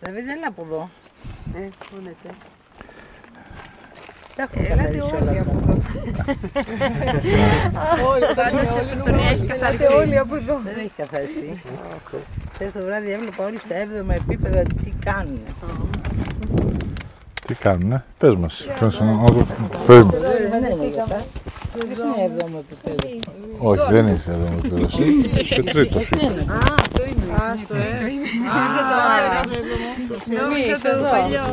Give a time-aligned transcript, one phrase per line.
[0.00, 0.90] Δηλαδή δεν είναι από εδώ.
[1.54, 2.28] Ε, φωνέτε.
[4.36, 5.76] Τα έχουμε Ελάτε καθαρίσει όλοι όλα από αυτά.
[7.92, 8.08] εδώ.
[8.10, 8.24] Όλοι,
[9.52, 10.60] Ελάτε όλοι από εδώ.
[10.64, 11.62] Δεν έχει καθαριστεί.
[12.54, 15.40] Χθες το βράδυ έβλεπα όλοι στα 7 επίπεδα τι κάνουν.
[17.46, 18.66] Τι κάνουνε, πες μας.
[18.80, 19.32] Πες μας,
[19.86, 20.10] πες μου.
[20.50, 21.24] Δεν είναι για εσάς.
[21.72, 23.22] Ποιος είναι 7ο επίπεδο.
[23.58, 25.30] Όχι, δεν είσαι εδώ με παιδί.
[25.40, 26.14] Είσαι τρίτος σου.
[26.14, 26.52] Έτσι είναι.
[26.52, 26.74] Α,
[27.54, 28.28] αυτό είναι.
[28.54, 28.92] Α, αυτό
[30.30, 30.40] είναι.
[30.40, 31.44] Νόμιζα το παλιό.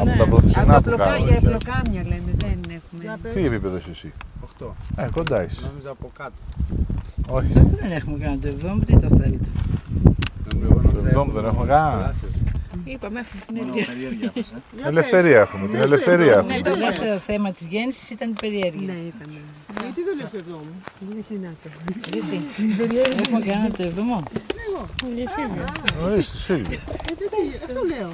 [0.00, 1.40] Από τα προθεσινά που Για κάνουν.
[1.40, 3.30] πλοκάμια λέμε, δεν έχουμε.
[3.34, 4.12] Τι επίπεδο είσαι εσύ;
[4.58, 4.66] 8.
[4.96, 5.60] Ε, κοντά είσαι.
[5.70, 6.32] Νόμιζα από κάτω.
[7.28, 7.52] Όχι.
[7.52, 9.48] Τότε δεν έχουμε κάνει το 7ο, τι το θέλετε.
[11.08, 12.14] Εδώ δεν έχουμε καν.
[12.84, 14.46] Είπαμε, έχουμε την Μόνο περιέργεια μας,
[14.84, 14.88] ε.
[14.88, 15.68] Ελευθερία έχουμε.
[15.68, 16.60] Την ελευθερία έχουμε.
[16.60, 18.86] Το δεύτερο θέμα της γέννησης ήταν η περιέργεια.
[18.92, 19.28] Ναι, ήταν.
[19.82, 20.74] Γιατί δεν λες εδώ μου.
[21.00, 21.68] Δεν έχει να το.
[22.12, 22.40] Γιατί;
[23.22, 24.22] Έχουμε κάνει το 7ο.
[26.02, 26.78] Ορίστε, Σίλβια.
[27.64, 28.12] Αυτό λέω.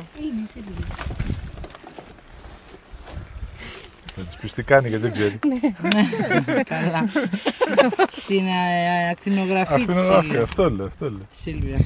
[4.21, 5.39] Θα της πεις τι κάνει γιατί δεν ξέρει.
[6.65, 7.09] Καλά.
[8.29, 10.43] Την ε, ακτινογραφή Αυτό της είναι όχι, Σίλβια.
[10.43, 11.27] αυτό λέω, αυτό λέω.
[11.35, 11.79] Σίλβια.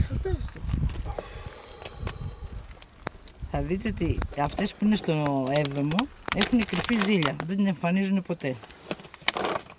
[3.54, 7.36] Θα δείτε ότι αυτές που είναι στο 7ο έχουν κρυφή ζήλια.
[7.46, 8.54] Δεν την εμφανίζουν ποτέ.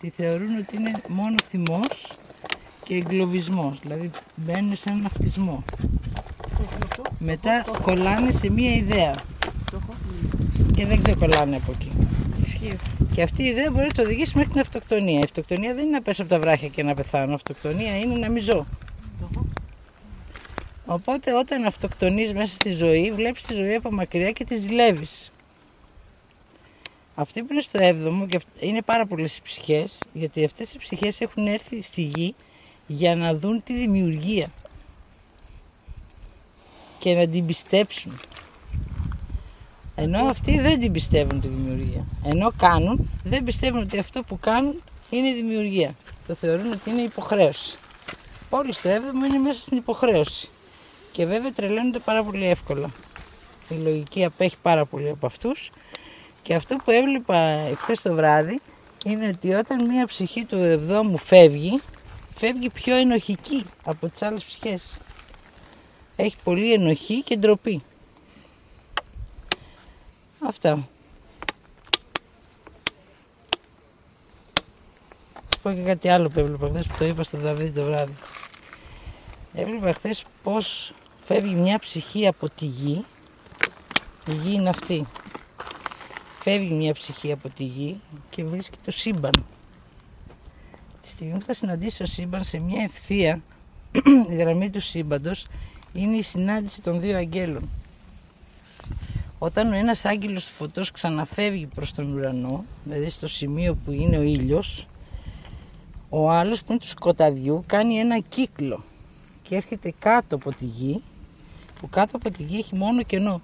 [0.01, 2.11] Τη θεωρούν ότι είναι μόνο θυμός
[2.83, 3.79] και εγκλωβισμός.
[3.81, 5.63] Δηλαδή μπαίνουν σε έναν αυτισμό.
[7.19, 9.13] Μετά κολλάνε σε μία ιδέα.
[10.75, 11.91] Και δεν ξεκολλάνε από εκεί.
[12.43, 12.75] Ισχύει.
[13.13, 15.15] Και αυτή η ιδέα μπορεί να το οδηγήσει μέχρι την αυτοκτονία.
[15.15, 17.31] Η αυτοκτονία δεν είναι να πέσω από τα βράχια και να πεθάνω.
[17.31, 18.65] Η αυτοκτονία είναι να μην ζω.
[20.93, 25.31] Οπότε όταν αυτοκτονείς μέσα στη ζωή, βλέπεις τη ζωή από μακριά και τη ζηλεύεις.
[27.15, 30.77] Αυτοί που είναι στο 7ο και αυ- είναι πάρα πολλές οι ψυχές, γιατί αυτές οι
[30.77, 32.35] ψυχές έχουν έρθει στη γη
[32.87, 34.51] για να δουν τη δημιουργία
[36.99, 38.19] και να την πιστέψουν.
[39.95, 42.05] Ενώ αυτοί δεν την πιστεύουν τη δημιουργία.
[42.25, 45.95] Ενώ κάνουν, δεν πιστεύουν ότι αυτό που κάνουν είναι δημιουργία.
[46.27, 47.77] Το θεωρούν ότι είναι υποχρέωση.
[48.49, 50.49] Όλοι στο 7ο είναι μέσα στην υποχρέωση.
[51.13, 52.89] Και βέβαια τρελαίνονται πάρα πολύ εύκολα.
[53.69, 55.71] Η λογική απέχει πάρα πολύ από αυτούς.
[56.41, 58.61] Και αυτό που έβλεπα εχθές το βράδυ
[59.05, 61.81] είναι ότι όταν μία ψυχή του 7ου φεύγει,
[62.35, 64.97] φεύγει πιο ενοχική από τις άλλες ψυχές.
[66.15, 67.83] Έχει πολύ ενοχή και ντροπή.
[70.47, 70.87] Αυτά.
[75.47, 78.13] Θα πω και κάτι άλλο που έβλεπα χθες που το είπα στον Δαβίδη το βράδυ.
[79.53, 80.93] Έβλεπα χθες πως
[81.25, 83.05] φεύγει μια ψυχή από τη γη.
[84.27, 85.05] Η γη είναι αυτή.
[86.39, 89.45] Φεύγει μια ψυχή από τη γη και βρίσκει το σύμπαν.
[91.01, 93.41] Τη στιγμή που θα συναντήσει το σύμπαν σε μια ευθεία
[94.31, 95.47] η γραμμή του σύμπαντος
[95.93, 97.69] είναι η συνάντηση των δύο αγγέλων.
[99.39, 104.17] Όταν ο ένας άγγελος του φωτός ξαναφεύγει προς τον ουρανό, δηλαδή στο σημείο που είναι
[104.17, 104.87] ο ήλιος,
[106.09, 108.83] ο άλλος που είναι του σκοταδιού κάνει ένα κύκλο
[109.41, 111.01] και έρχεται κάτω από τη γη,
[111.83, 113.41] που κάτω από τη γη έχει μόνο κενό.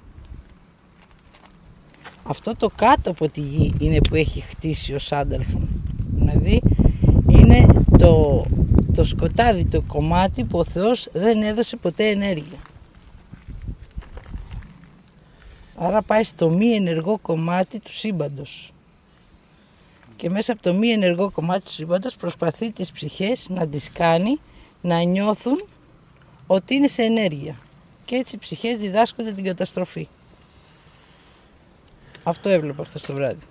[2.24, 5.70] Αυτό το κάτω από τη γη είναι που έχει χτίσει ο Σάνταλφον.
[6.14, 6.62] Δηλαδή
[7.30, 8.46] είναι το,
[8.96, 12.58] το σκοτάδι, το κομμάτι που ο Θεός δεν έδωσε ποτέ ενέργεια.
[15.76, 18.74] Άρα πάει στο μη ενεργό κομμάτι του σύμπαντος.
[20.16, 24.40] Και μέσα από το μη ενεργό κομμάτι του σύμπαντος προσπαθεί τις ψυχές να τις κάνει
[24.82, 25.64] να νιώθουν
[26.48, 27.56] ότι είναι σε ενέργεια.
[28.10, 30.08] Και έτσι οι ψυχές διδάσκονται την καταστροφή.
[32.24, 33.46] Αυτό έβλεπα χθες το βράδυ.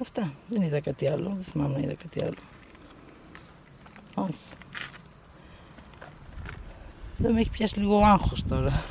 [0.00, 0.32] Αυτά.
[0.48, 1.28] Δεν είδα κάτι άλλο.
[1.28, 2.36] Δεν θυμάμαι να είδα κάτι άλλο.
[4.14, 4.34] Όχι.
[7.16, 8.82] Δεν με έχει πιάσει λίγο ο άγχος τώρα.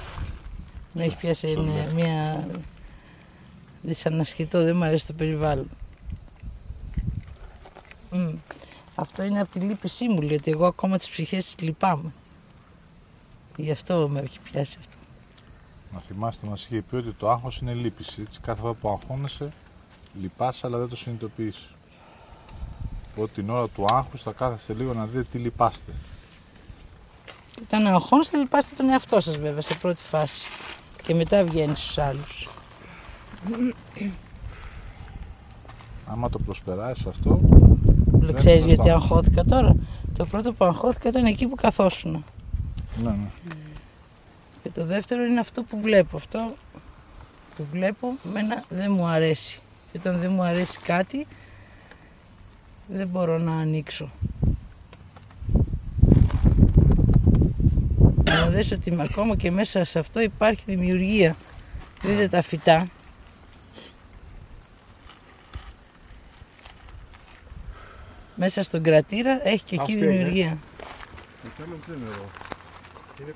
[0.94, 2.48] Με έχει πιάσει μια, μια
[3.82, 4.64] δυσανασχετό.
[4.64, 5.70] Δεν μου αρέσει το περιβάλλον.
[8.12, 8.34] Μμ.
[8.96, 12.12] Αυτό είναι από τη λύπησή μου, γιατί εγώ ακόμα τις ψυχές τις λυπάμαι.
[13.62, 14.96] Γι' αυτό με έχει πιάσει αυτό.
[15.94, 18.22] Να θυμάστε, μας είχε πει ότι το άγχος είναι λύπηση.
[18.22, 19.52] Έτσι, κάθε φορά που αγχώνεσαι,
[20.22, 21.70] λυπάσαι, αλλά δεν το συνειδητοποιείς.
[23.12, 25.92] Οπότε την ώρα του άγχους θα κάθεστε λίγο να δείτε τι λυπάστε.
[27.64, 30.48] Όταν αγχώνεστε, λυπάστε τον εαυτό σας βέβαια σε πρώτη φάση.
[31.04, 32.50] Και μετά βγαίνει στους άλλους.
[36.06, 37.40] Άμα το προσπεράσεις αυτό,
[38.12, 39.76] Δεν ξέρεις είναι γιατί στο αγχώθηκα τώρα;
[40.18, 42.26] Το πρώτο που αγχώθηκα ήταν εκεί που καθόσουν.
[43.00, 43.28] Ναι, ναι.
[44.64, 46.18] Και το δεύτερο είναι αυτό που βλέπω.
[46.18, 46.56] Αυτό
[47.56, 49.60] που βλέπω μένα δεν μου αρέσει.
[49.92, 51.28] Και όταν δεν μου αρέσει κάτι
[52.88, 54.10] δεν μπορώ να ανοίξω.
[58.24, 61.36] να δεις ότι ακόμα και μέσα σε αυτό υπάρχει δημιουργία.
[62.02, 62.88] Δείτε τα φυτά.
[68.36, 70.06] Μέσα στον κρατήρα έχει και εκεί Αυτή είναι.
[70.06, 70.58] δημιουργία.
[71.44, 72.26] Το τέλος δεν είναι εδώ.